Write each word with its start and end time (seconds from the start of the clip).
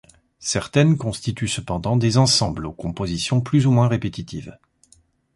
Certaines 0.39 0.97
constituent 0.97 1.47
cependant 1.47 1.95
des 1.95 2.17
ensembles, 2.17 2.65
aux 2.65 2.71
compositions 2.73 3.39
plus 3.39 3.67
ou 3.67 3.71
moins 3.71 3.87
répétitives. 3.87 4.57